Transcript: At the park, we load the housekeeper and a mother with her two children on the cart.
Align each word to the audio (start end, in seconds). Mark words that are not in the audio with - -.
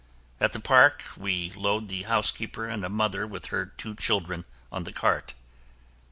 At 0.39 0.53
the 0.53 0.59
park, 0.59 1.03
we 1.15 1.51
load 1.55 1.87
the 1.87 2.01
housekeeper 2.01 2.65
and 2.67 2.83
a 2.83 2.89
mother 2.89 3.27
with 3.27 3.45
her 3.53 3.67
two 3.67 3.93
children 3.93 4.45
on 4.71 4.83
the 4.83 4.91
cart. 4.91 5.35